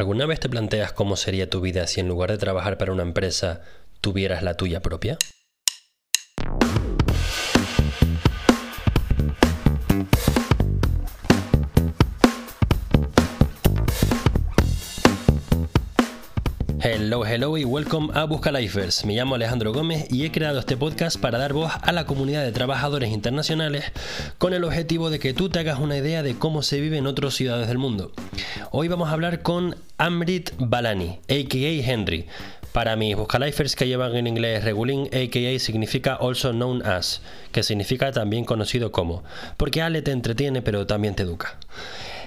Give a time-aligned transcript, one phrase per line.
[0.00, 3.02] ¿Alguna vez te planteas cómo sería tu vida si en lugar de trabajar para una
[3.02, 3.60] empresa
[4.00, 5.18] tuvieras la tuya propia?
[17.10, 19.04] Hello, hello y welcome a Busca Lifers.
[19.04, 22.44] Me llamo Alejandro Gómez y he creado este podcast para dar voz a la comunidad
[22.44, 23.86] de trabajadores internacionales
[24.38, 27.08] con el objetivo de que tú te hagas una idea de cómo se vive en
[27.08, 28.12] otras ciudades del mundo.
[28.70, 32.26] Hoy vamos a hablar con Amrit Balani, aka Henry.
[32.70, 38.12] Para mis buscalifers que llevan en inglés regulín, aka significa also known as, que significa
[38.12, 39.24] también conocido como,
[39.56, 41.58] porque Ale te entretiene pero también te educa.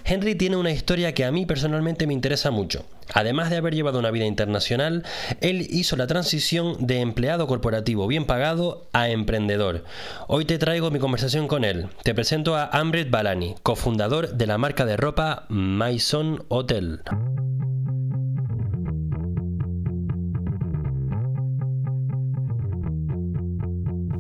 [0.05, 2.85] Henry tiene una historia que a mí personalmente me interesa mucho.
[3.13, 5.03] Además de haber llevado una vida internacional,
[5.39, 9.85] él hizo la transición de empleado corporativo bien pagado a emprendedor.
[10.27, 11.87] Hoy te traigo mi conversación con él.
[12.03, 17.01] Te presento a Amrit Balani, cofundador de la marca de ropa Maison Hotel.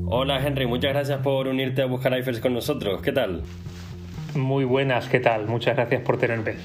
[0.05, 3.01] Hola Henry, muchas gracias por unirte a Buscar Eiffels con nosotros.
[3.01, 3.41] ¿Qué tal?
[4.35, 5.47] Muy buenas, ¿qué tal?
[5.47, 6.55] Muchas gracias por tenerme.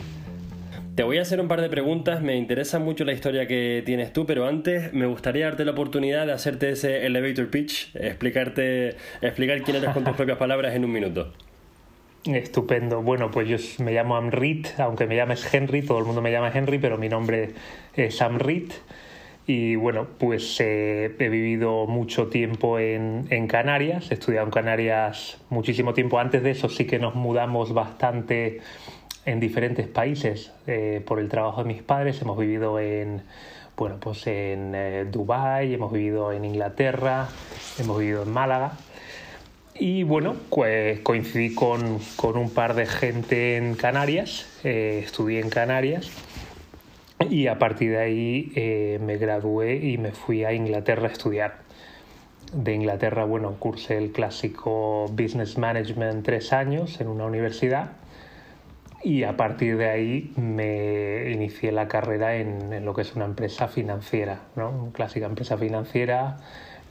[0.94, 4.12] Te voy a hacer un par de preguntas, me interesa mucho la historia que tienes
[4.12, 9.62] tú, pero antes me gustaría darte la oportunidad de hacerte ese elevator pitch, explicarte, explicar
[9.62, 11.32] quién eres con tus propias palabras en un minuto.
[12.24, 13.02] Estupendo.
[13.02, 16.50] Bueno, pues yo me llamo Amrit, aunque me llames Henry, todo el mundo me llama
[16.52, 17.50] Henry, pero mi nombre
[17.94, 18.72] es Amrit.
[19.48, 25.94] Y bueno, pues eh, he vivido mucho tiempo en, Canarias, he estudiado en Canarias muchísimo
[25.94, 26.18] tiempo.
[26.18, 28.60] Antes de eso sí que nos mudamos bastante
[29.24, 32.20] en diferentes países eh, por el trabajo de mis padres.
[32.20, 33.22] Hemos vivido en,
[33.74, 37.28] bueno, pues en eh, Dubái, hemos vivido en Inglaterra,
[37.78, 38.72] hemos vivido en Málaga.
[39.74, 46.10] Y bueno, pues coincidí con, con un par de gente en Canarias, estudié en Canarias
[47.28, 51.58] y a partir de ahí eh, me gradué y me fui a Inglaterra a estudiar.
[52.52, 57.92] De Inglaterra, bueno, cursé el clásico Business Management tres años en una universidad
[59.02, 63.68] y a partir de ahí me inicié la carrera en, lo que es una empresa
[63.68, 64.70] financiera, ¿no?
[64.70, 66.38] Una clásica empresa financiera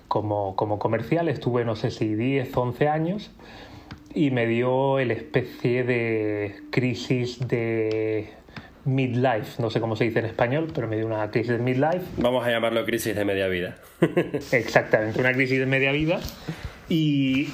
[0.07, 1.27] como, como comercial.
[1.27, 3.31] Estuve, no sé si 10, 11 años
[4.13, 8.29] y me dio el especie de crisis de
[8.87, 12.01] midlife, no sé cómo se dice en español, pero me dio una crisis de midlife.
[12.17, 13.75] Vamos a llamarlo crisis de media vida.
[14.51, 16.19] Exactamente, una crisis de media vida.
[16.89, 17.49] Y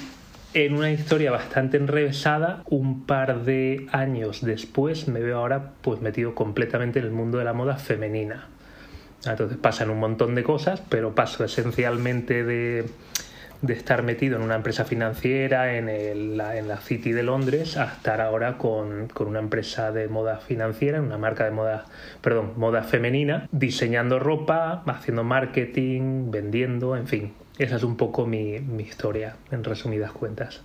[0.53, 6.35] en una historia bastante enrevesada, un par de años después me veo ahora pues metido
[6.35, 8.47] completamente en el mundo de la moda femenina.
[9.25, 12.85] Entonces pasan un montón de cosas, pero paso esencialmente de
[13.63, 17.85] de estar metido en una empresa financiera en, el, en la City de Londres a
[17.85, 21.85] estar ahora con, con, una empresa de moda financiera, una marca de moda,
[22.21, 27.33] perdón, moda femenina, diseñando ropa, haciendo marketing, vendiendo, en fin.
[27.57, 30.61] Esa es un poco mi, mi historia, en resumidas cuentas.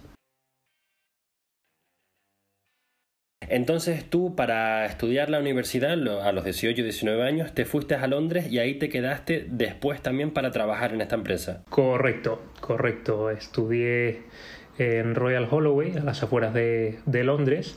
[3.50, 8.06] Entonces tú para estudiar la universidad a los 18 y 19 años te fuiste a
[8.06, 11.62] Londres y ahí te quedaste después también para trabajar en esta empresa.
[11.70, 13.30] Correcto, correcto.
[13.30, 14.22] Estudié
[14.78, 17.76] en Royal Holloway, a las afueras de, Londres.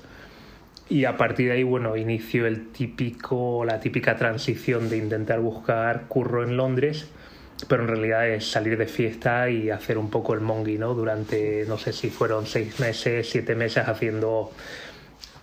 [0.89, 6.07] Y a partir de ahí, bueno, inicio el típico, la típica transición de intentar buscar
[6.09, 7.09] curro en Londres,
[7.69, 10.93] pero en realidad es salir de fiesta y hacer un poco el mongi, ¿no?
[10.93, 14.51] Durante, no sé si fueron seis meses, siete meses haciendo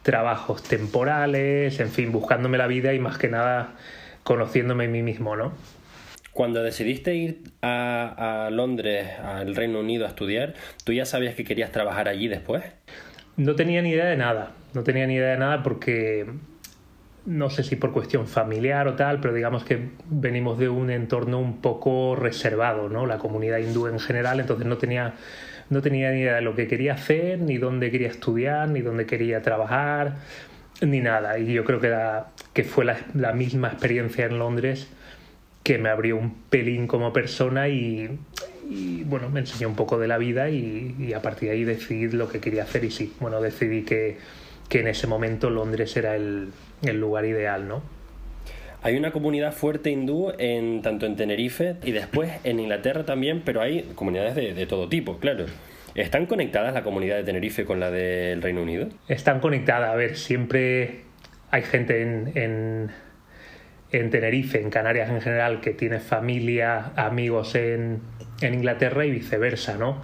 [0.08, 3.74] trabajos temporales, en fin, buscándome la vida y más que nada
[4.22, 5.52] conociéndome a mí mismo, ¿no?
[6.32, 11.72] Cuando decidiste ir a, Londres, al Reino Unido, a estudiar, ¿tú ya sabías que querías
[11.72, 12.64] trabajar allí después?
[13.36, 16.24] No tenía ni idea de nada, no tenía ni idea de nada porque
[17.26, 21.38] no sé si por cuestión familiar o tal, pero digamos que venimos de un entorno
[21.38, 23.04] un poco reservado, ¿no?
[23.04, 25.16] La comunidad hindú en general, entonces no tenía
[25.70, 29.06] no tenía ni idea de lo que quería hacer, ni dónde quería estudiar, ni dónde
[29.06, 30.16] quería trabajar,
[30.80, 31.38] ni nada.
[31.38, 31.94] Y yo creo que,
[32.52, 34.88] que fue la, misma experiencia en Londres
[35.62, 38.18] que me abrió un pelín como persona y,
[39.04, 42.28] bueno, me enseñó un poco de la vida y, a partir de ahí decidí lo
[42.28, 44.16] que quería hacer y sí, bueno, decidí que,
[44.68, 46.48] que en ese momento Londres era el,
[46.82, 47.97] el lugar ideal, ¿no?
[48.82, 53.60] Hay una comunidad fuerte hindú en, tanto en Tenerife y después en Inglaterra también, pero
[53.60, 55.46] hay comunidades de, todo tipo, claro.
[55.94, 58.88] ¿Están conectadas la comunidad de Tenerife con la del Reino Unido?
[59.08, 59.90] Están conectadas.
[59.90, 61.00] A ver, siempre
[61.50, 62.90] hay gente en,
[63.90, 68.00] en, Tenerife, en Canarias en general, que tiene familia, amigos en,
[68.42, 70.02] en, Inglaterra y viceversa, ¿no?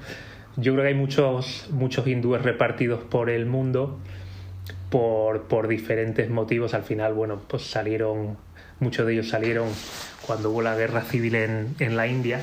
[0.57, 4.01] Yo creo que hay muchos, muchos hindúes repartidos por el mundo
[4.91, 6.75] por, por diferentes motivos.
[6.75, 8.37] Al final, bueno, pues salieron,
[8.81, 9.69] muchos de ellos salieron
[10.27, 12.41] cuando hubo la guerra civil en, en la India,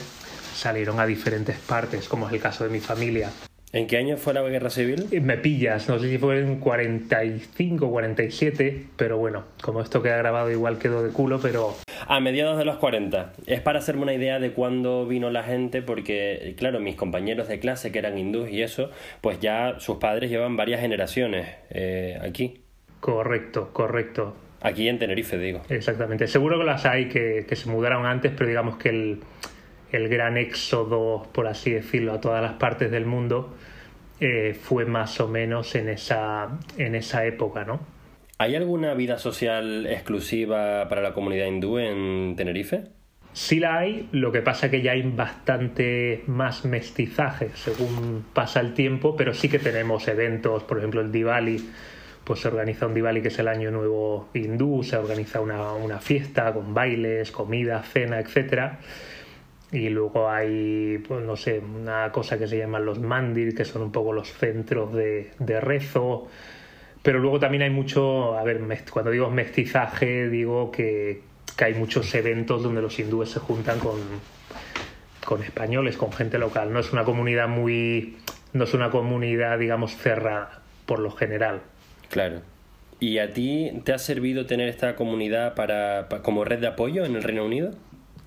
[0.54, 3.30] salieron a diferentes partes, como es el caso de mi familia.
[3.74, 5.08] ¿En qué año fue la guerra civil?
[5.12, 10.02] Eh, me pillas, no sé si fue en 45 o 47, pero bueno, como esto
[10.02, 11.76] queda grabado igual quedó de culo, pero...
[12.06, 13.32] A mediados de los 40.
[13.46, 17.60] Es para hacerme una idea de cuándo vino la gente, porque claro, mis compañeros de
[17.60, 18.92] clase que eran hindús y eso,
[19.22, 22.62] pues ya sus padres llevan varias generaciones eh, aquí.
[23.00, 24.36] Correcto, correcto.
[24.62, 25.62] Aquí en Tenerife, digo.
[25.70, 26.28] Exactamente.
[26.28, 29.20] Seguro que las hay que, que se mudaron antes, pero digamos que el
[29.92, 33.54] el gran éxodo, por así decirlo, a todas las partes del mundo,
[34.20, 37.80] eh, fue más o menos en esa, en esa época, ¿no?
[38.38, 42.86] ¿Hay alguna vida social exclusiva para la comunidad hindú en Tenerife?
[43.34, 48.74] Sí la hay, lo que pasa que ya hay bastante más mestizaje según pasa el
[48.74, 51.64] tiempo, pero sí que tenemos eventos, por ejemplo el Diwali,
[52.24, 56.00] pues se organiza un Diwali que es el año nuevo hindú, se organiza una, una
[56.00, 58.80] fiesta con bailes, comida, cena, etcétera
[59.72, 63.84] y luego hay, pues no sé, una cosa que se llaman los mandir, que son
[63.84, 66.28] un poco los centros de, de rezo.
[67.02, 71.22] Pero luego también hay mucho, a ver, cuando digo mestizaje, digo que,
[71.56, 73.98] que hay muchos eventos donde los hindúes se juntan con,
[75.26, 76.74] con españoles, con gente local.
[76.74, 78.18] No es una comunidad muy,
[78.52, 81.62] no es una comunidad, digamos, cerrada por lo general.
[82.12, 82.42] Claro.
[83.00, 87.16] ¿Y a ti te ha servido tener esta comunidad para, como red de apoyo en
[87.16, 87.72] el Reino Unido?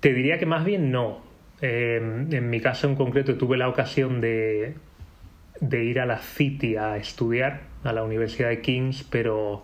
[0.01, 1.23] Te diría que más bien no.
[1.61, 4.73] Eh, en mi caso en concreto tuve la ocasión de,
[5.61, 9.63] de ir a la City a estudiar, a la Universidad de King's, pero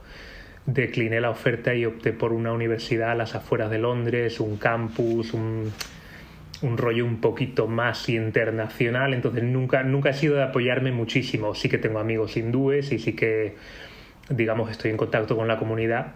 [0.65, 5.33] decliné la oferta y opté por una universidad a las afueras de Londres, un campus,
[5.33, 5.73] un,
[6.62, 11.56] un rollo un poquito más internacional, entonces nunca, nunca he sido de apoyarme muchísimo.
[11.56, 13.56] Sí que tengo amigos hindúes y sí que,
[14.29, 16.13] digamos, estoy en contacto con la comunidad,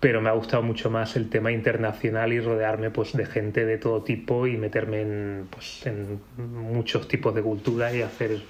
[0.00, 3.78] pero me ha gustado mucho más el tema internacional y rodearme pues de gente de
[3.78, 8.40] todo tipo y meterme en, pues, en muchos tipos de cultura y hacer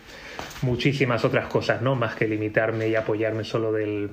[0.62, 1.94] muchísimas otras cosas, ¿no?
[1.94, 4.10] Más que limitarme y apoyarme solo del,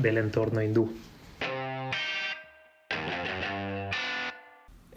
[0.00, 0.92] del entorno hindú.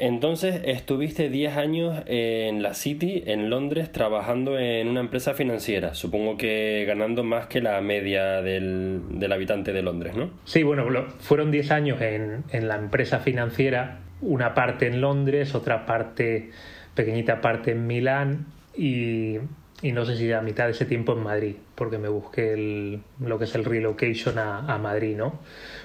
[0.06, 6.36] Entonces estuviste 10 años en la City, en Londres, trabajando en una empresa financiera, supongo
[6.36, 10.30] que ganando más que la media del, del habitante de Londres, ¿no?
[10.44, 10.86] Sí, bueno,
[11.20, 16.50] fueron 10 años en, en, la empresa financiera, una parte en Londres, otra parte,
[16.96, 19.38] pequeñita parte en Milán y,
[19.82, 23.40] y no sé si a mitad de ese tiempo en Madrid, porque me busqué lo
[23.40, 25.40] que es el relocation a, a Madrid, ¿no?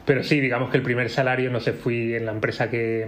[0.04, 3.06] Pero sí, digamos que el primer salario, no sé, fui en la empresa que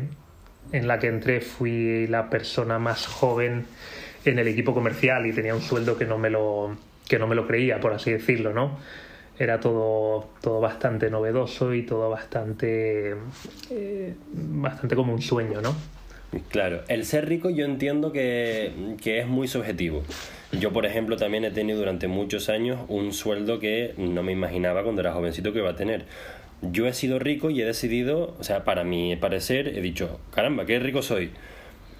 [0.73, 3.67] en la que entré fui la persona más joven
[4.25, 6.77] en el equipo comercial y tenía un sueldo que no me lo,
[7.09, 8.79] que no me lo creía, por así decirlo, ¿no?
[9.39, 13.15] Era todo, todo bastante novedoso y todo bastante,
[13.71, 15.75] eh, bastante como un sueño, ¿no?
[16.51, 20.05] Claro, el ser rico yo entiendo que, que, es muy subjetivo.
[20.53, 24.85] Yo, por ejemplo, también he tenido durante muchos años un sueldo que no me imaginaba
[24.85, 26.05] cuando era jovencito que iba a tener
[26.63, 30.67] yo he sido rico y he decidido, o sea, para mi parecer, he dicho, caramba,
[30.67, 31.31] qué rico soy.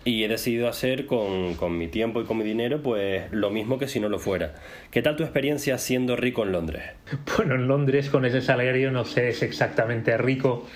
[0.05, 3.79] Y he decidido hacer con, con, mi tiempo y con mi dinero, pues lo mismo
[3.79, 4.55] que si no lo fuera.
[4.91, 6.85] ¿Qué tal tu experiencia siendo rico en Londres?
[7.37, 10.67] Bueno, en Londres con ese salario no sé, es exactamente rico,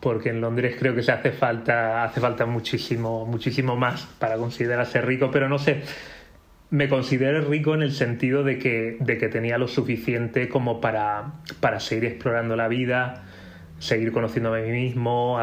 [0.00, 5.00] porque en Londres creo que se hace falta, hace falta muchísimo, muchísimo más para considerarse
[5.02, 5.82] rico, pero no sé.
[6.70, 11.32] Me considero rico en el sentido de que, de que tenía lo suficiente como para,
[11.58, 13.24] para seguir explorando la vida,
[13.80, 15.40] seguir conociéndome a mí mismo,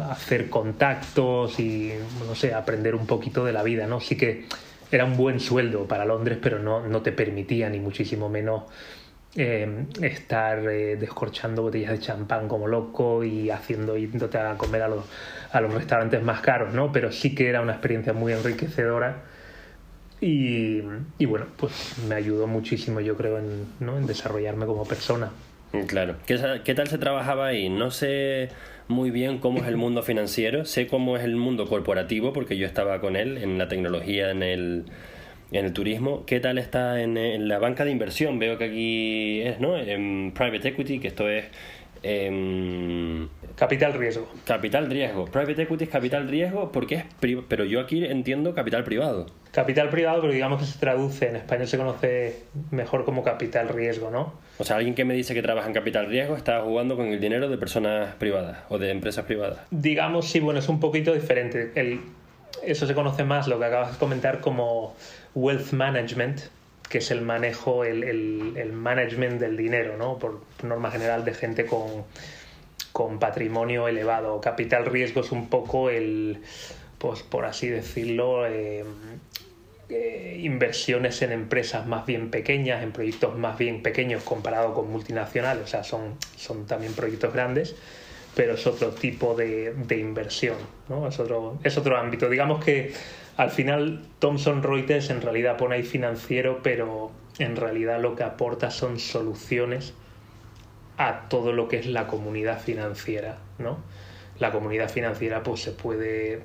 [0.00, 1.92] hacer contactos y,
[2.26, 4.00] no sé, aprender un poquito de la vida, ¿no?
[4.00, 4.46] Sí que
[4.90, 8.64] era un buen sueldo para Londres, pero no, no te permitía ni muchísimo menos
[9.36, 14.88] eh, estar eh, descorchando botellas de champán como loco y haciendo, yéndote a comer a
[14.88, 15.04] los,
[15.52, 16.90] a los restaurantes más caros, ¿no?
[16.90, 19.30] Pero sí que era una experiencia muy enriquecedora
[20.22, 20.80] y,
[21.18, 23.98] y bueno, pues me ayudó muchísimo, yo creo, en, ¿no?
[23.98, 25.30] en desarrollarme como persona.
[25.88, 26.16] Claro.
[26.26, 27.68] ¿Qué, ¿Qué, tal se trabaja ahí?
[27.68, 28.50] No sé
[28.88, 32.66] muy bien cómo es el mundo financiero, sé cómo es el mundo corporativo, porque yo
[32.66, 34.84] estaba con él en la tecnología, en el,
[35.50, 36.24] en el turismo.
[36.24, 38.38] ¿Qué tal está en, en la banca de inversión?
[38.38, 39.76] Veo que aquí es, ¿no?
[39.76, 41.46] En private equity, que esto es
[42.02, 43.26] eh,
[43.56, 44.28] capital riesgo.
[44.44, 45.24] Capital riesgo.
[45.24, 47.04] Private equity es capital riesgo porque es
[47.48, 49.26] pero yo aquí entiendo capital privado.
[49.52, 54.10] Capital privado, pero digamos que se traduce en español se conoce mejor como capital riesgo,
[54.10, 54.32] ¿no?
[54.58, 57.20] O sea, alguien que me dice que trabaja en capital riesgo está jugando con el
[57.20, 59.58] dinero de personas privadas o de empresas privadas.
[59.70, 61.70] Digamos, sí, bueno, es un poquito diferente.
[61.74, 62.00] El,
[62.62, 64.96] eso se conoce más, lo que acabas de comentar, como
[65.34, 66.40] wealth management,
[66.88, 70.18] que es el manejo, el, el, management del dinero, ¿no?
[70.18, 72.04] Por norma general de gente con,
[72.92, 74.40] con patrimonio elevado.
[74.40, 76.40] Capital riesgo es un poco el,
[76.98, 78.84] pues por así decirlo, eh,
[79.92, 85.64] eh, inversiones en empresas más bien pequeñas, en proyectos más bien pequeños comparado con multinacionales,
[85.64, 87.76] o sea, son, son también proyectos grandes,
[88.34, 90.56] pero es otro tipo de, de inversión,
[90.88, 91.06] ¿no?
[91.06, 92.30] es, otro, es otro ámbito.
[92.30, 92.92] Digamos que
[93.36, 98.70] al final Thomson Reuters en realidad pone ahí financiero, pero en realidad lo que aporta
[98.70, 99.94] son soluciones
[100.98, 103.78] a todo lo que es la comunidad financiera, ¿no?
[104.38, 106.42] La comunidad financiera pues se puede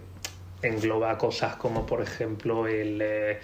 [0.61, 3.39] englobar cosas como por ejemplo el eh,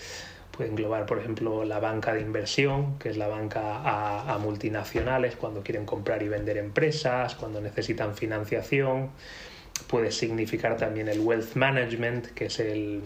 [0.59, 5.63] englobar por ejemplo la banca de inversión, que es la banca a, a, multinacionales cuando
[5.63, 9.09] quieren comprar y vender empresas, cuando necesitan financiación.
[9.87, 13.01] Puede significar también el wealth management, que es el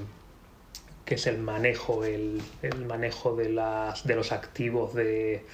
[1.06, 5.46] que es el manejo, el, el manejo de, las, de los activos de,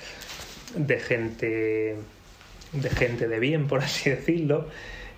[0.76, 1.96] de gente
[2.72, 4.68] de gente de bien, por así decirlo.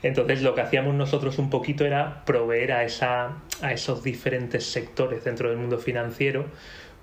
[0.06, 5.24] Entonces lo que hacíamos nosotros un poquito era proveer a, esa, a esos diferentes sectores
[5.24, 6.46] dentro del mundo financiero,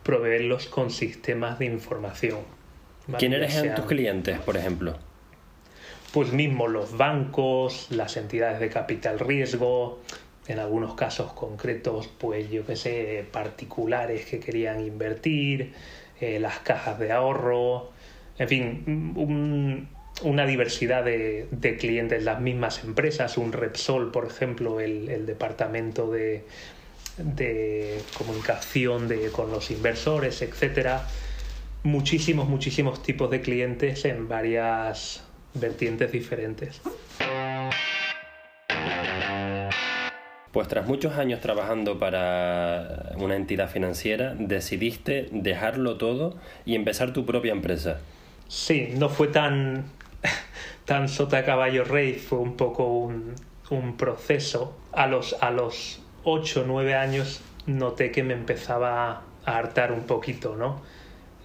[0.05, 2.43] proveerlos con sistemas de información.
[3.19, 4.97] ¿Quiénes eran tus clientes, por ejemplo?
[6.13, 10.01] Pues mismo los bancos, las entidades de capital riesgo,
[10.47, 15.73] en algunos casos concretos, pues yo qué sé, particulares que querían invertir,
[16.21, 17.91] eh, las cajas de ahorro,
[18.39, 19.89] en fin, un,
[20.23, 26.11] una diversidad de, de, clientes, las mismas empresas, un Repsol, por ejemplo, el, el departamento
[26.11, 26.45] de,
[27.19, 31.07] de comunicación de, con los inversores, etcétera.
[31.83, 35.25] Muchísimos, muchísimos tipos de clientes en varias
[35.55, 36.81] vertientes diferentes.
[40.53, 46.35] Pues tras muchos años trabajando para una entidad financiera, decidiste dejarlo todo
[46.67, 48.01] y empezar tu propia empresa.
[48.49, 49.85] Sí, no fue tan,
[50.93, 54.77] tan sota caballo rey, fue un poco un, proceso.
[54.93, 60.03] A los, a los 8 o 9 años noté que me empezaba a hartar un
[60.03, 60.83] poquito, ¿no?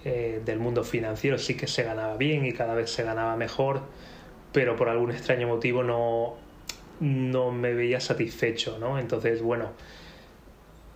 [0.04, 3.84] Eh, del mundo financiero sí que se ganaba bien y cada vez se ganaba mejor,
[4.52, 6.36] pero por algún extraño motivo no,
[7.00, 9.00] no me veía satisfecho, ¿no?
[9.00, 9.72] Entonces, bueno,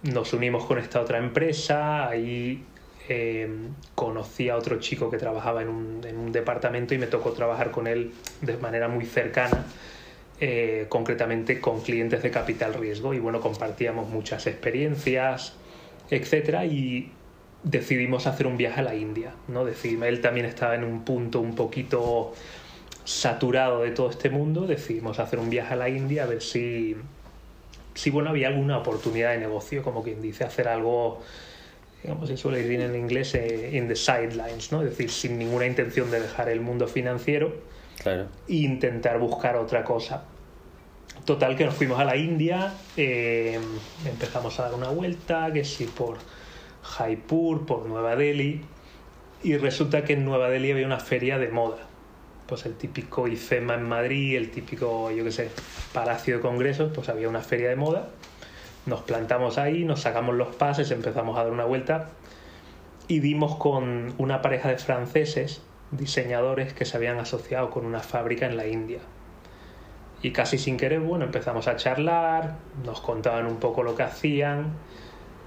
[0.04, 2.66] nos unimos con esta otra empresa, ahí
[3.14, 3.46] eh,
[3.94, 7.70] conocí a otro chico que trabajaba en un, en un, departamento y me tocó trabajar
[7.70, 9.66] con él de manera muy cercana,
[10.40, 13.14] eh, concretamente con clientes de capital riesgo.
[13.14, 15.56] Y bueno, compartíamos muchas experiencias,
[16.10, 17.12] etcétera, y
[17.64, 19.34] decidimos hacer un viaje a la India.
[19.50, 19.66] ¿no?
[19.66, 22.34] Decidimos, él también estaba en un punto un poquito
[23.04, 26.96] saturado de todo este mundo, decidimos hacer un viaje a la India a ver si,
[27.94, 31.22] si bueno, había alguna oportunidad de negocio, como quien dice, hacer algo
[32.04, 34.82] digamos, se suele decir en inglés, eh, in the sidelines, ¿no?
[34.82, 37.54] Es decir, sin ninguna intención de dejar el mundo financiero
[38.02, 38.28] claro.
[38.48, 40.24] e intentar buscar otra cosa.
[41.26, 43.60] Total, que nos fuimos a la India, eh,
[44.06, 46.18] empezamos a dar una vuelta, que sí, por
[46.82, 48.62] Jaipur, por Nueva Delhi,
[49.44, 51.88] y resulta que en Nueva Delhi había una feria de moda.
[52.48, 55.50] Pues el típico IFEMA en Madrid, el típico, yo qué sé,
[55.94, 58.10] Palacio de Congresos, pues había una feria de moda
[58.86, 62.10] nos plantamos ahí, nos sacamos los pases, empezamos a dar una vuelta
[63.08, 65.62] y vimos con una pareja de franceses,
[65.92, 69.00] diseñadores que se habían asociado con una fábrica en la India.
[70.24, 74.74] Y casi sin querer, bueno, empezamos a charlar, nos contaban un poco lo que hacían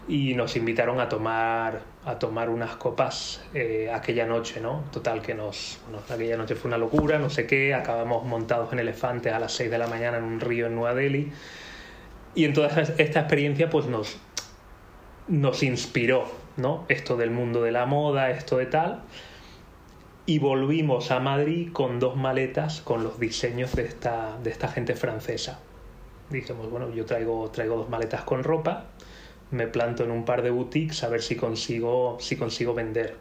[0.06, 4.84] y nos invitaron a tomar, a tomar unas copas eh, aquella noche, ¿no?
[4.92, 8.80] Total, que nos, nos, aquella noche fue una locura, no sé qué, acabamos montados en
[8.80, 11.32] elefantes a las 6 de la mañana en un río en Nueva Delhi
[12.34, 14.16] y en toda esta experiencia pues nos,
[15.28, 16.24] nos inspiró,
[16.56, 16.84] ¿no?
[16.88, 19.02] Esto del mundo de la moda, esto de tal.
[20.26, 24.94] Y volvimos a Madrid con dos maletas con los diseños de esta, de esta gente
[24.94, 25.60] francesa.
[26.30, 28.86] Dijimos, bueno, yo traigo, traigo dos maletas con ropa,
[29.50, 33.16] me planto en un par de boutiques a ver si consigo, si consigo vender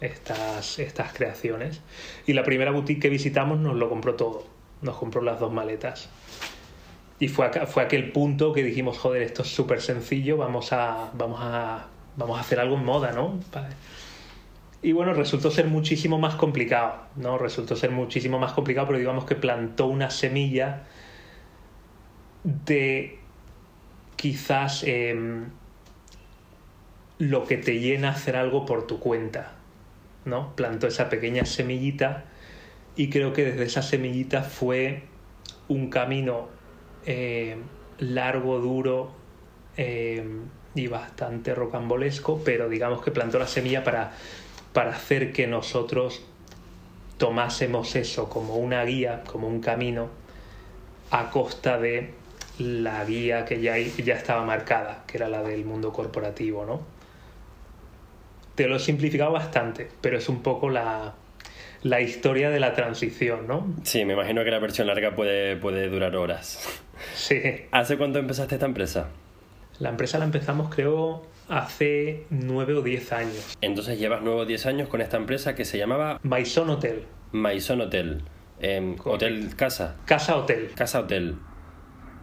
[0.00, 1.82] estas, estas creaciones.
[2.26, 4.44] Y la primera boutique que visitamos nos lo compró todo,
[4.80, 6.08] nos compró las dos maletas.
[7.18, 11.40] Y fue, fue aquel punto que dijimos, joder, esto es súper sencillo, vamos a, vamos,
[11.42, 13.40] a, vamos a hacer algo en moda, ¿no?
[14.82, 17.38] Y bueno, resultó ser muchísimo más complicado, ¿no?
[17.38, 20.84] Resultó ser muchísimo más complicado, pero digamos que plantó una semilla
[22.44, 23.18] de
[24.16, 25.44] quizás eh,
[27.18, 29.52] lo que te llena hacer algo por tu cuenta,
[30.24, 30.54] ¿no?
[30.54, 32.24] Plantó esa pequeña semillita
[32.94, 35.04] y creo que desde esa semillita fue
[35.68, 36.48] un camino
[37.06, 37.56] eh,
[37.98, 39.12] largo, duro
[39.76, 40.24] eh,
[40.74, 44.12] y bastante rocambolesco, pero digamos que plantó la semilla para
[44.76, 46.20] para hacer que nosotros
[47.16, 50.10] tomásemos eso como una guía, como un camino,
[51.10, 52.12] a costa de
[52.58, 56.82] la guía que ya, ya estaba marcada, que era la del mundo corporativo, ¿no?
[58.54, 61.14] Te lo he simplificado bastante, pero es un poco la,
[61.86, 63.72] la historia de la transición, ¿no?
[63.84, 66.68] Sí, me imagino que la versión larga puede, puede durar horas.
[67.14, 67.40] Sí.
[67.70, 69.08] ¿Hace cuánto empezaste esta empresa?
[69.78, 73.56] La empresa la empezamos, creo, hace nueve o diez años.
[73.60, 77.04] Entonces llevas nueve o diez años con esta empresa que se llamaba Maison Hotel.
[77.32, 78.22] Maison Hotel.
[78.58, 79.96] Em, hotel Casa.
[80.06, 80.70] Casa Hotel.
[80.74, 81.36] Casa Hotel.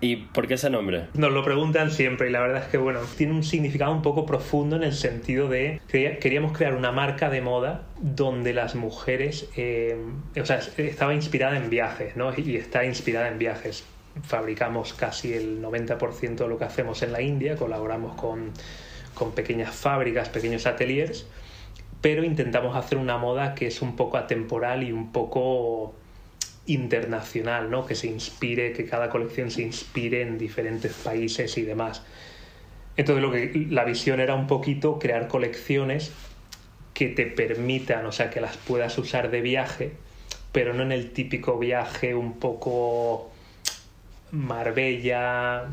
[0.03, 1.05] ¿Y por qué ese nombre?
[1.13, 4.25] Nos lo preguntan siempre y la verdad es que bueno, tiene un significado un poco
[4.25, 9.47] profundo en el sentido de que queríamos crear una marca de moda donde las mujeres,
[9.55, 9.97] eh,
[10.37, 12.33] o sea, estaba inspirada en viajes, ¿no?
[12.37, 13.85] Y está inspirada en viajes.
[14.23, 18.51] Fabricamos casi el 90% de lo que hacemos en la India, colaboramos con,
[19.13, 21.25] con pequeñas fábricas, pequeños ateliers,
[22.01, 25.95] pero intentamos hacer una moda que es un poco atemporal y un poco
[26.65, 27.85] internacional, ¿no?
[27.85, 32.03] que se inspire, que cada colección se inspire en diferentes países y demás.
[32.95, 36.11] Entonces lo que la visión era un poquito crear colecciones
[36.93, 39.93] que te permitan, o sea, que las puedas usar de viaje,
[40.51, 43.31] pero no en el típico viaje un poco
[44.31, 45.69] Marbella,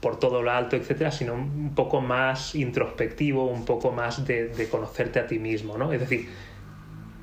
[0.00, 4.68] por todo lo alto, etcétera, sino un poco más introspectivo, un poco más de, de
[4.68, 5.92] conocerte a ti mismo, ¿no?
[5.92, 6.28] Es decir,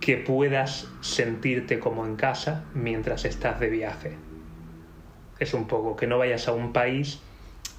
[0.05, 4.11] que puedas sentirte como en casa mientras estás de viaje.
[5.39, 7.21] Es un poco que no vayas a un país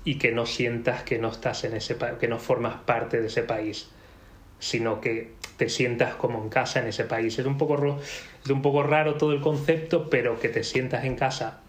[0.05, 3.45] y que no sientas que no estás en ese que no formas parte de ese
[3.45, 3.91] país,
[4.59, 7.39] sino que te sientas como en casa en ese país.
[7.39, 8.01] Es un poco
[8.45, 11.61] es un poco raro todo el concepto, pero que te sientas en casa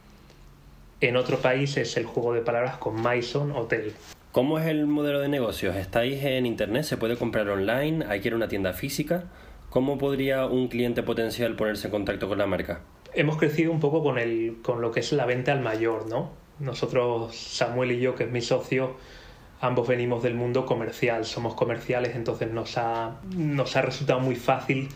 [1.01, 3.93] en otro país es el juego de palabras con Maison Hotel.
[4.31, 5.75] ¿Cómo es el modelo de negocios?
[5.75, 6.81] ¿Estáis en internet?
[6.81, 8.05] ¿Se puede comprar online?
[8.09, 9.25] ¿Hay que ir a una tienda física?
[9.69, 12.81] ¿Cómo podría un cliente potencial ponerse en contacto con la marca?
[13.13, 16.31] Hemos crecido un poco con, el, con lo que es la venta al mayor, ¿no?
[16.59, 18.95] Nosotros, Samuel y yo, que es mi socio,
[19.59, 24.89] ambos venimos del mundo comercial, somos comerciales, entonces nos ha, nos ha resultado muy fácil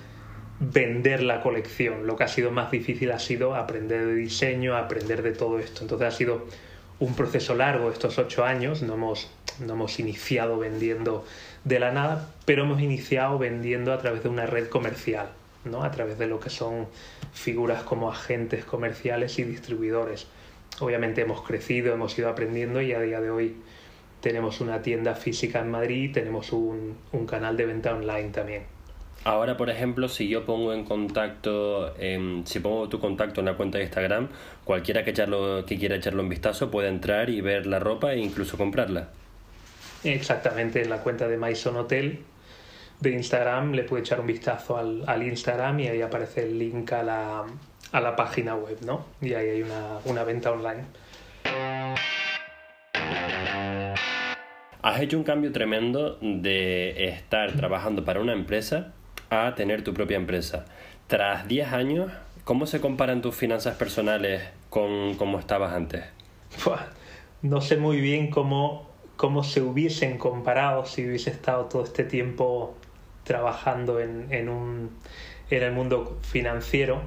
[0.59, 2.07] vender la colección.
[2.07, 5.81] Lo que ha sido más difícil ha sido aprender de diseño, aprender de todo esto.
[5.81, 6.45] Entonces ha sido
[6.99, 11.25] un proceso largo estos ocho años, no hemos, no hemos iniciado vendiendo
[11.63, 15.29] de la nada, pero hemos iniciado vendiendo a través de una red comercial,
[15.65, 15.83] ¿no?
[15.83, 16.87] a través de lo que son
[17.33, 20.27] figuras como agentes comerciales y distribuidores.
[20.79, 23.55] Obviamente hemos crecido, hemos ido aprendiendo y a día de hoy
[24.21, 26.95] tenemos una tienda física en Madrid y tenemos un,
[27.27, 28.63] canal de venta online también.
[29.23, 31.93] Ahora, por ejemplo, si yo pongo en contacto,
[32.45, 34.29] si pongo tu contacto en la cuenta de Instagram,
[34.63, 38.17] cualquiera que, echarlo, que quiera echarlo un vistazo puede entrar y ver la ropa e
[38.17, 39.09] incluso comprarla.
[40.03, 42.23] Exactamente, en la cuenta de Maison Hotel
[43.01, 46.93] de Instagram le puede echar un vistazo al, al Instagram y ahí aparece el link
[46.93, 47.45] a la,
[47.91, 49.05] a la página web, ¿no?
[49.21, 50.85] Y ahí hay una, una venta online.
[54.83, 58.93] Has hecho un cambio tremendo de estar trabajando para una empresa
[59.29, 60.65] a tener tu propia empresa.
[61.07, 62.11] Tras 10 años,
[62.43, 66.03] ¿cómo se comparan tus finanzas personales con cómo estabas antes?
[67.41, 68.90] No sé muy bien cómo,
[69.21, 72.75] cómo se hubiesen comparado si hubiese estado todo este tiempo
[73.23, 74.89] trabajando en, en, un,
[75.51, 77.03] en el mundo financiero.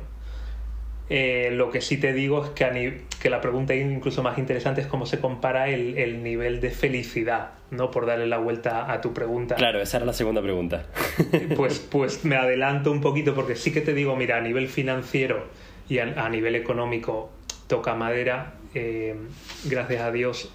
[1.11, 4.87] Eh, lo que sí te digo es que, que la pregunta incluso más interesante es
[4.87, 7.91] cómo se compara el, el, nivel de felicidad, ¿no?
[7.91, 9.57] Por darle la vuelta a tu pregunta.
[9.57, 10.87] Claro, esa era la segunda pregunta.
[11.57, 15.49] pues, pues me adelanto un poquito porque sí que te digo, mira, a nivel financiero
[15.89, 17.33] y a, a nivel económico
[17.67, 18.55] toca madera.
[18.73, 19.17] Eh,
[19.65, 20.53] gracias a Dios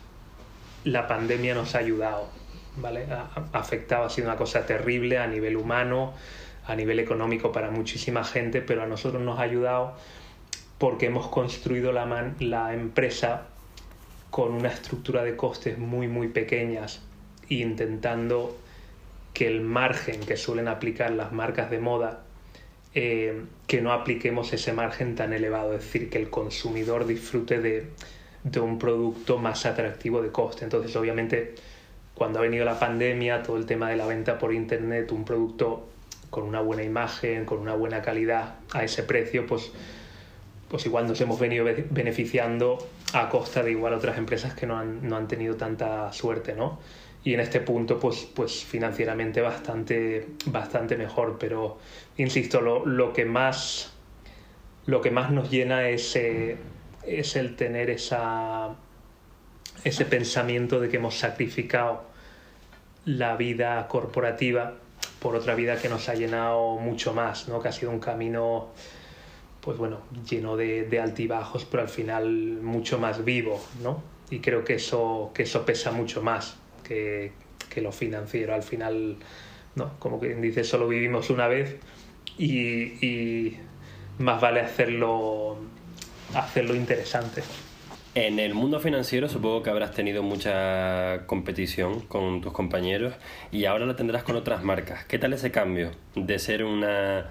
[0.84, 2.30] la pandemia nos ha ayudado,
[2.78, 3.06] ¿vale?
[3.12, 6.14] Ha, afectado, ha sido una cosa terrible a nivel humano,
[6.66, 9.96] a nivel económico para muchísima gente, pero a nosotros nos ha ayudado
[10.78, 13.48] porque hemos construido la, la empresa
[14.30, 17.02] con una estructura de costes muy, muy pequeñas
[17.50, 18.58] intentando
[19.34, 22.24] que el margen que suelen aplicar las marcas de moda,
[22.94, 27.88] eh, que no apliquemos ese margen tan elevado, es decir, que el consumidor disfrute de,
[28.44, 30.64] de un producto más atractivo de coste.
[30.64, 31.56] Entonces, obviamente,
[32.14, 35.88] cuando ha venido la pandemia, todo el tema de la venta por internet, un producto
[36.30, 39.72] con una buena imagen, con una buena calidad a ese precio, pues,
[40.70, 42.78] pues igual nos hemos venido beneficiando
[43.14, 46.80] a costa de igual otras empresas que no han, no han tenido tanta suerte, ¿no?
[47.24, 51.38] Y en este punto, pues, pues financieramente bastante, bastante mejor.
[51.40, 51.80] Pero,
[52.18, 53.94] insisto, lo, lo que más
[54.90, 56.58] lo que más nos llena es eh,
[57.10, 58.76] es el tener esa,
[59.84, 62.04] ese pensamiento de que hemos sacrificado
[63.06, 64.76] la vida corporativa
[65.20, 67.62] por otra vida que nos ha llenado mucho más, ¿no?
[67.62, 68.70] Que ha sido un camino,
[69.62, 72.30] pues bueno, lleno de, altibajos, pero al final
[72.62, 74.02] mucho más vivo, ¿no?
[74.30, 77.32] Y creo que eso, que eso pesa mucho más que,
[77.70, 78.54] que lo financiero.
[78.54, 79.18] Al final,
[79.76, 79.98] ¿no?
[80.00, 81.78] Como quien dice, solo vivimos una vez
[82.38, 83.60] y, y
[84.20, 85.58] más vale hacerlo,
[86.34, 87.44] hacerlo interesante.
[88.16, 93.14] En el mundo financiero supongo que habrás tenido mucha competición con tus compañeros
[93.52, 95.06] y ahora la tendrás con otras marcas.
[95.06, 97.30] ¿Qué tal ese cambio de ser una,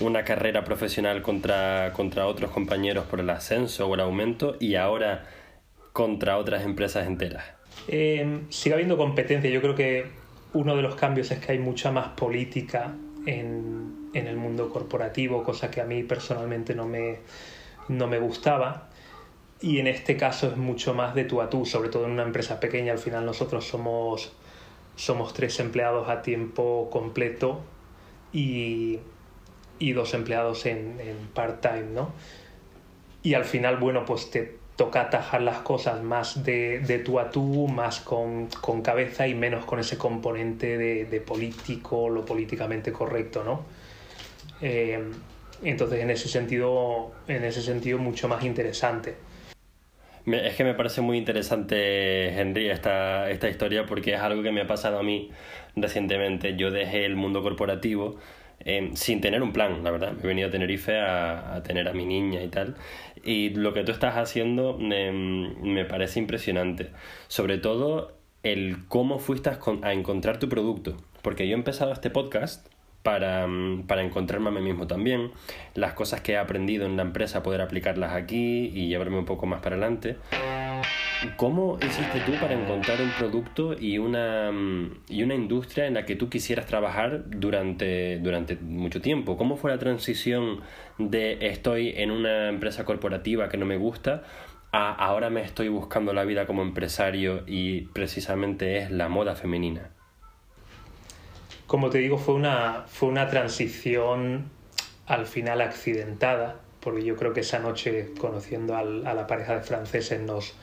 [0.00, 5.26] una carrera profesional contra, contra otros compañeros por el ascenso o el aumento y ahora
[5.94, 7.44] contra otras empresas enteras?
[7.88, 9.50] Eh, sigue habiendo competencia.
[9.50, 10.06] Yo creo que
[10.52, 15.42] uno de los cambios es que hay mucha más política en, en el mundo corporativo,
[15.42, 17.20] cosa que a mí personalmente no me,
[17.88, 18.88] no me gustaba
[19.60, 22.22] y en este caso es mucho más de tú a tú, sobre todo en una
[22.22, 22.92] empresa pequeña.
[22.92, 24.32] Al final nosotros somos,
[24.94, 27.60] somos tres empleados a tiempo completo
[28.32, 29.00] y,
[29.78, 30.98] y dos empleados en,
[31.34, 32.12] part-time, ¿no?
[33.22, 37.30] Y al final, bueno, pues te toca atajar las cosas más de, de tú a
[37.32, 42.92] tú, más con, con, cabeza y menos con ese componente de, de político, lo políticamente
[42.92, 43.64] correcto, ¿no?
[44.60, 45.02] Eh,
[45.62, 49.16] entonces, en ese sentido, en ese sentido, mucho más interesante.
[50.26, 54.60] Es que me parece muy interesante, Henry, esta, esta historia porque es algo que me
[54.60, 55.30] ha pasado a mí
[55.74, 56.54] recientemente.
[56.56, 58.18] Yo dejé el mundo corporativo
[58.64, 60.12] eh, sin tener un plan, la verdad.
[60.12, 62.76] Me he venido a Tenerife a, tener a mi niña y tal.
[63.24, 66.90] Y lo que tú estás haciendo eh, me parece impresionante.
[67.28, 70.96] Sobre todo el cómo fuiste a encontrar tu producto.
[71.22, 72.68] Porque yo he empezado este podcast
[73.08, 75.30] para, mm, para, encontrarme a mí mismo también,
[75.74, 79.46] las cosas que he aprendido en la empresa, poder aplicarlas aquí y llevarme un poco
[79.46, 80.18] más para adelante.
[81.38, 86.04] ¿Cómo hiciste tú para encontrar un producto y una, mm, y una industria en la
[86.04, 89.38] que tú quisieras trabajar durante, durante mucho tiempo?
[89.38, 90.60] ¿Cómo fue la transición
[90.98, 94.22] de estoy en una empresa corporativa que no me gusta
[94.70, 99.97] a ahora me estoy buscando la vida como empresario y precisamente es la moda femenina?
[101.68, 104.50] Como te digo, fue una, fue una transición
[105.06, 110.18] al final accidentada, porque yo creo que esa noche, conociendo a la pareja de franceses,
[110.18, 110.54] nos,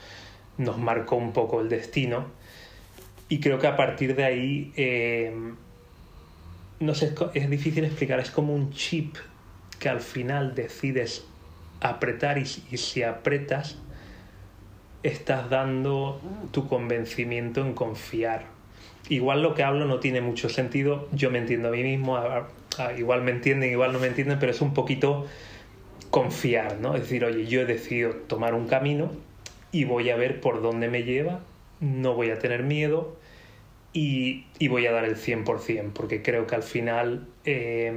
[0.58, 2.26] nos marcó un poco el destino.
[3.28, 5.32] Y creo que a partir de ahí, eh,
[6.80, 9.14] no sé, es difícil explicar, es como un chip
[9.78, 11.24] que al final decides
[11.80, 13.78] apretar y si apretas,
[15.04, 18.55] estás dando tu convencimiento en confiar
[19.08, 22.18] igual lo que hablo no tiene mucho sentido, yo me entiendo a mí mismo,
[22.96, 25.26] igual me entienden, igual no me entienden, pero es un poquito
[26.10, 26.94] confiar, ¿no?
[26.94, 29.10] Es decir, oye, yo he decidido tomar un camino
[29.72, 31.40] y voy a ver por dónde me lleva,
[31.80, 33.16] no voy a tener miedo
[33.92, 37.26] y, y voy a dar el 100%, porque creo que al final...
[37.44, 37.92] Eh,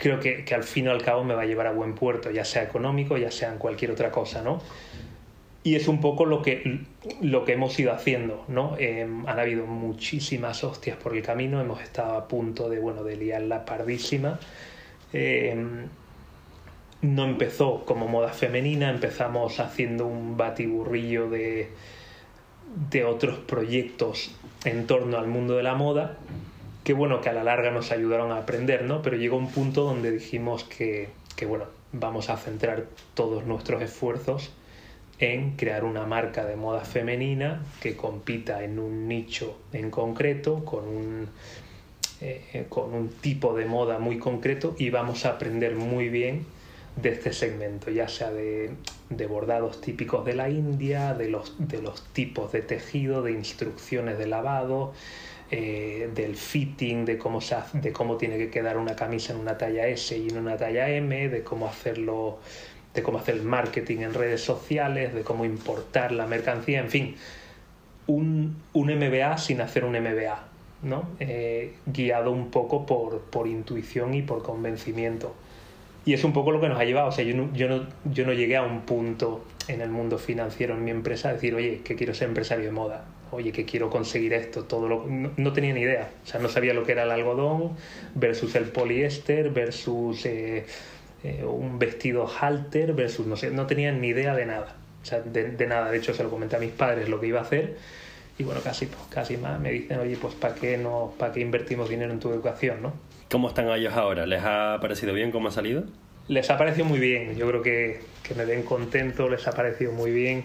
[0.00, 2.30] creo que, que al fin y al cabo me va a llevar a buen puerto,
[2.30, 4.60] ya sea económico, ya sea en cualquier otra cosa, ¿no?
[5.62, 6.80] Y es un poco lo que,
[7.20, 8.76] lo que hemos ido haciendo, ¿no?
[8.78, 13.16] Eh, han habido muchísimas hostias por el camino, hemos estado a punto de, bueno, de
[13.16, 14.40] liar la pardísima.
[15.12, 15.54] Eh,
[17.02, 21.70] no empezó como moda femenina, empezamos haciendo un batiburrillo de,
[22.90, 26.16] de otros proyectos en torno al mundo de la moda,
[26.84, 29.02] que bueno, que a la larga nos ayudaron a aprender, ¿no?
[29.02, 34.52] Pero llegó un punto donde dijimos que, que bueno, vamos a centrar todos nuestros esfuerzos
[35.20, 40.88] en crear una marca de moda femenina que compita en un nicho en concreto, con
[40.88, 41.28] un,
[42.22, 46.46] eh, con un tipo de moda muy concreto y vamos a aprender muy bien
[46.96, 48.70] de este segmento, ya sea de,
[49.10, 54.18] de bordados típicos de la India, de los, de los tipos de tejido, de instrucciones
[54.18, 54.92] de lavado,
[55.50, 59.58] eh, del fitting, de cómo, se de cómo tiene que quedar una camisa en una
[59.58, 62.38] talla S y en una talla M, de cómo hacerlo
[62.94, 67.16] de cómo hacer marketing en redes sociales, de cómo importar la mercancía, en fin,
[68.06, 70.42] un, un MBA sin hacer un MBA,
[70.82, 71.08] ¿no?
[71.20, 75.34] Eh, guiado un poco por, por intuición y por convencimiento.
[76.04, 77.08] Y es un poco lo que nos ha llevado.
[77.08, 80.18] O sea, yo no, yo, no, yo no llegué a un punto en el mundo
[80.18, 83.64] financiero, en mi empresa, a decir, oye, que quiero ser empresario de moda, oye, que
[83.64, 85.06] quiero conseguir esto, todo lo...
[85.06, 86.10] No, no tenía ni idea.
[86.24, 87.76] O sea, no sabía lo que era el algodón
[88.14, 90.24] versus el poliéster versus...
[90.26, 90.64] Eh,
[91.22, 94.76] eh, un vestido halter versus, no sé, no tenían ni idea de nada.
[95.02, 95.90] O sea, de, de, nada.
[95.90, 97.76] De hecho, se lo comenté a mis padres lo que iba a hacer.
[98.38, 101.40] Y bueno, casi, pues, casi más me dicen, oye, pues ¿para qué, no, ¿para qué
[101.40, 102.80] invertimos dinero en tu educación?
[102.80, 102.94] ¿no?
[103.30, 104.24] ¿Cómo están ellos ahora?
[104.26, 105.84] ¿Les ha parecido bien cómo ha salido?
[106.28, 107.36] Les ha parecido muy bien.
[107.36, 110.44] Yo creo que, que me ven contento, les ha parecido muy bien.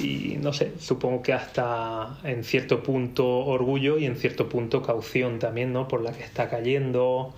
[0.00, 5.40] y no sé, supongo que hasta en cierto punto orgullo y en cierto punto caución
[5.40, 5.88] también, ¿no?
[5.88, 7.34] Por la que está cayendo.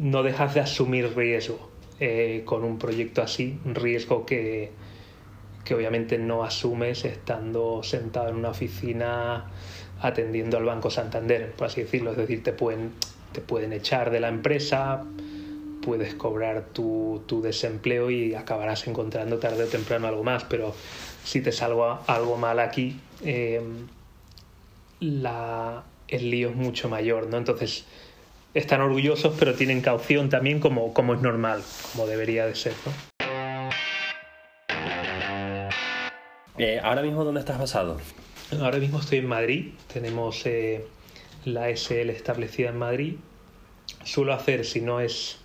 [0.00, 1.68] No dejas de asumir riesgo
[2.00, 4.72] eh, con un proyecto así, un riesgo que,
[5.62, 9.44] que obviamente no asumes estando sentado en una oficina
[10.00, 12.12] atendiendo al Banco Santander, por así decirlo.
[12.12, 12.92] Es decir, te pueden,
[13.32, 15.04] te pueden echar de la empresa,
[15.82, 20.74] puedes cobrar tu, tu desempleo y acabarás encontrando tarde o temprano algo más, pero
[21.24, 23.86] si te salgo algo mal aquí, em,
[25.00, 27.36] la, el lío es mucho mayor, ¿no?
[27.36, 27.84] Entonces,
[28.54, 33.10] están orgullosos, pero tienen caución también como, como es normal, como debería de ser, ¿no?
[36.58, 37.98] Eh, ¿Ahora mismo dónde estás basado?
[38.60, 40.84] Ahora mismo estoy en Madrid, tenemos eh,
[41.44, 43.14] la SL establecida en Madrid.
[44.04, 45.38] Suelo hacer, si no es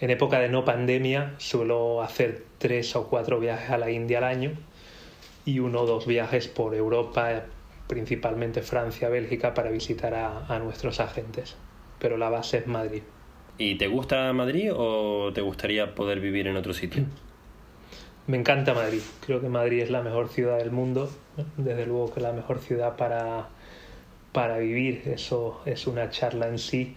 [0.00, 4.24] en época de no pandemia, suelo hacer tres o cuatro viajes a la India al
[4.24, 4.52] año
[5.44, 7.44] y uno o dos viajes por Europa,
[7.88, 11.56] principalmente Francia, Bélgica, para visitar a, a nuestros agentes.
[12.04, 13.00] Pero la base es Madrid.
[13.56, 17.06] ¿Y te gusta Madrid o te gustaría poder vivir en otro sitio?
[18.26, 19.00] Me encanta Madrid.
[19.24, 21.10] Creo que Madrid es la mejor ciudad del mundo.
[21.56, 23.48] Desde luego que la mejor ciudad para,
[24.32, 25.04] para vivir.
[25.06, 26.94] Eso es una charla en sí.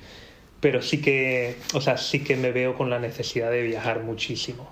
[0.59, 4.67] Pero sí que, o sea, sí que me veo con la necesidad de viajar muchísimo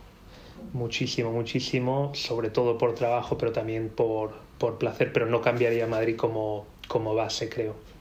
[0.74, 6.18] muchísimo, muchísimo, sobre todo por trabajo, pero también por, por placer, pero no cambiaría Madrid
[6.18, 7.95] como, como base, creo.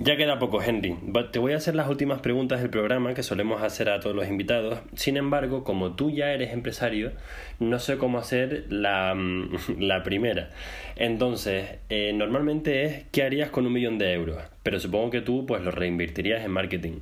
[0.00, 0.96] Ya queda poco, Henry.
[1.32, 4.28] Te voy a hacer las últimas preguntas del programa que solemos hacer a todos los
[4.28, 4.78] invitados.
[4.94, 7.10] Sin embargo, como tú ya eres empresario,
[7.58, 9.16] no sé cómo hacer la,
[9.78, 10.50] la primera.
[10.94, 14.40] Entonces, eh, normalmente es ¿qué harías con un millón de euros?
[14.62, 17.00] Pero supongo que tú pues lo reinvertirías en marketing.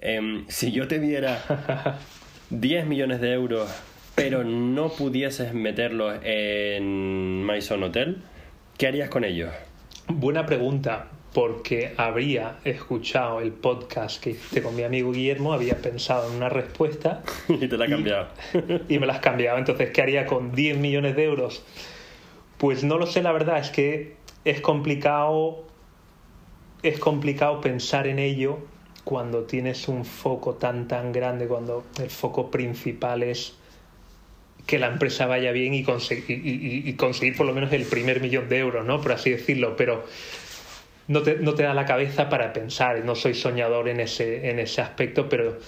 [0.00, 1.98] Em, si yo te diera
[2.48, 3.68] 10 millones de euros,
[4.14, 8.22] pero no pudieses meterlos en Maison Hotel,
[8.78, 9.50] ¿qué harías con ellos?
[10.08, 16.28] Buena pregunta, porque habría escuchado el podcast que hiciste con mi amigo Guillermo, había pensado
[16.28, 17.22] en una respuesta.
[17.48, 18.28] y te la ha cambiado.
[18.88, 19.58] y me la has cambiado.
[19.58, 21.62] Entonces, ¿qué haría con 10 millones de euros?
[22.58, 25.64] Pues no lo sé, la verdad, es que es complicado.
[26.82, 28.58] Es complicado pensar en ello
[29.04, 33.54] cuando tienes un foco tan tan grande, cuando el foco principal es
[34.66, 38.58] que la empresa vaya bien y, conseguir, conseguir por lo menos el primer millón de
[38.58, 39.00] euros, ¿no?
[39.00, 40.04] Por así decirlo, pero
[41.10, 44.60] no te, no te da la cabeza para pensar, no soy soñador en ese, en
[44.60, 45.58] ese aspecto, pero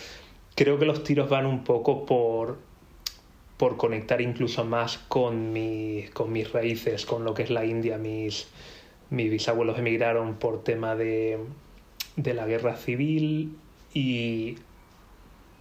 [0.54, 2.58] creo que los tiros van un poco por,
[3.56, 7.98] por conectar incluso más con, mi, con mis raíces, con lo que es la India.
[7.98, 8.46] Mis,
[9.10, 11.40] mis bisabuelos emigraron por tema de,
[12.14, 13.56] de la guerra civil
[13.92, 14.58] y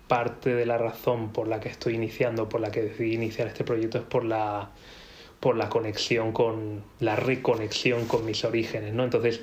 [0.08, 3.64] parte de la razón por la que estoy iniciando, por la que decidí iniciar este
[3.64, 4.70] proyecto es por la,
[5.40, 9.04] por la conexión con, la reconexión con mis orígenes, ¿no?
[9.04, 9.42] Entonces,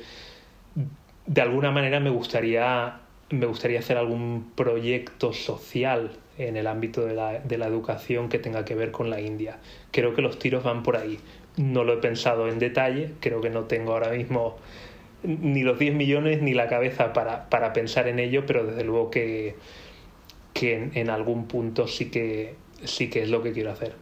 [1.29, 7.15] de alguna manera me gustaría, me gustaría hacer algún proyecto social en el ámbito de
[7.15, 9.59] la, de la educación que tenga que ver con la India.
[9.93, 11.21] Creo que los tiros van por ahí.
[11.59, 14.57] No lo he pensado en detalle, creo que no tengo ahora mismo
[15.23, 19.11] ni los 10 millones ni la cabeza para, para pensar en ello, pero desde luego
[19.11, 19.57] que,
[20.55, 23.95] que en, algún punto sí que, sí que es lo que quiero hacer.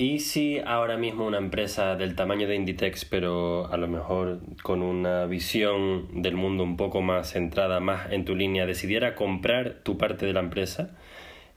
[0.00, 4.80] ¿Y si ahora mismo una empresa del tamaño de Inditex, pero a lo mejor con
[4.80, 9.98] una visión del mundo un poco más centrada, más en tu línea, decidiera comprar tu
[9.98, 10.96] parte de la empresa?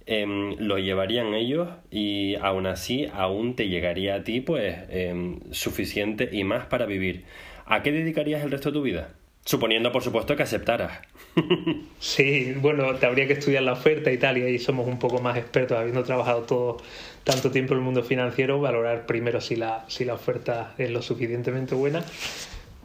[0.06, 6.28] Em, lo llevarían ellos y aún así aún te llegaría a ti pues em, suficiente
[6.30, 7.24] y más para vivir.
[7.66, 9.14] ¿A qué dedicarías el resto de tu vida?
[9.46, 11.00] Suponiendo, por supuesto, que aceptaras.
[12.00, 15.22] sí, bueno, te habría que estudiar la oferta y tal, y ahí somos un poco
[15.22, 16.78] más expertos, habiendo trabajado todo
[17.24, 21.02] tanto tiempo en el mundo financiero, valorar primero si la, si la oferta es lo
[21.02, 22.04] suficientemente buena.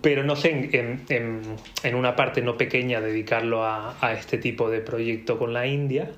[0.01, 1.43] Pero no sé, en, en,
[1.83, 6.11] en una parte no pequeña, dedicarlo a, a, este tipo de proyecto con la India.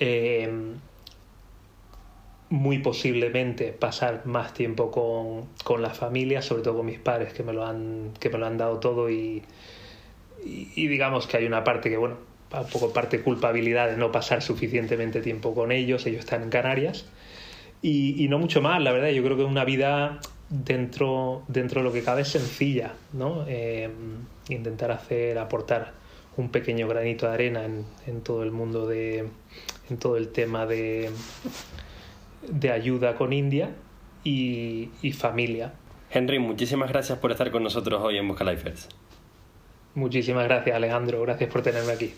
[0.00, 0.50] Eh,
[2.54, 7.42] muy posiblemente pasar más tiempo con, con, la familia, sobre todo con mis padres que
[7.42, 9.42] me lo han, que me lo han dado todo y,
[10.44, 12.16] digamos que hay una parte que, bueno,
[12.52, 17.06] un poco parte culpabilidad de no pasar suficientemente tiempo con ellos, ellos están en Canarias
[17.82, 21.88] y, y no mucho más, la verdad, yo creo que una vida dentro, dentro de
[21.88, 23.44] lo que cabe es sencilla, ¿no?
[23.48, 23.90] Eh,
[24.48, 25.92] intentar hacer, aportar
[26.36, 29.28] un pequeño granito de arena en, en todo el mundo de,
[29.90, 31.10] en todo el tema de
[32.48, 33.70] de ayuda con India
[34.22, 35.74] y, y, familia.
[36.10, 38.88] Henry, muchísimas gracias por estar con nosotros hoy en Busca Lifers.
[39.94, 41.22] Muchísimas gracias, Alejandro.
[41.22, 42.14] Gracias por tenerme aquí.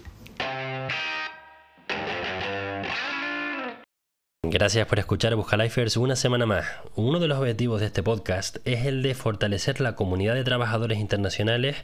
[4.49, 6.67] Gracias por escuchar Buscalifers una semana más.
[6.95, 10.99] Uno de los objetivos de este podcast es el de fortalecer la comunidad de trabajadores
[10.99, 11.77] internacionales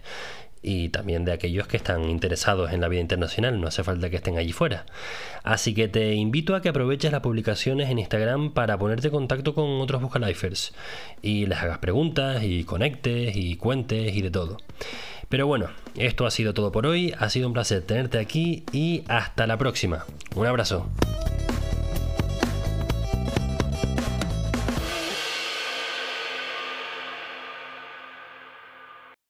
[0.63, 4.17] y también de aquellos que están interesados en la vida internacional, no hace falta que
[4.17, 4.87] estén allí fuera.
[5.43, 9.55] Así que te invito a que aproveches las publicaciones en Instagram para ponerte en contacto
[9.55, 10.73] con otros Buscalifers
[11.21, 14.59] y les hagas preguntas y conectes y cuentes y de todo.
[15.29, 19.03] Pero bueno, esto ha sido todo por hoy, ha sido un placer tenerte aquí y
[19.09, 20.05] hasta la próxima.
[20.37, 20.91] Un abrazo.